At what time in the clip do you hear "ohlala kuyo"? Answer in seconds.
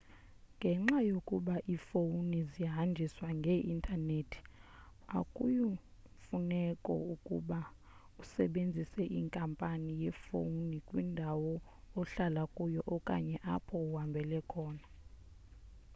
11.99-12.81